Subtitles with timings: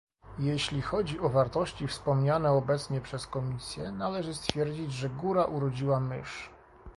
[0.39, 6.49] Jeśli chodzi o wartości wspomniane obecnie przez Komisję, należy stwierdzić, że góra urodziła mysz